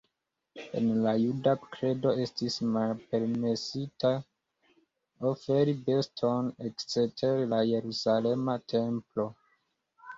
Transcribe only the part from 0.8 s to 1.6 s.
la juda